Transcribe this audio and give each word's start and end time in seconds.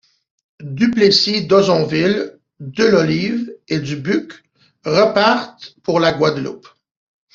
Duplessis 0.73 1.45
d'Ossonville, 1.45 2.39
de 2.59 2.85
l'Olive, 2.85 3.55
et 3.67 3.77
du 3.79 3.97
Buc 3.97 4.33
repartent 4.83 5.75
pour 5.83 5.99
la 5.99 6.11
Guadeloupe. 6.11 6.67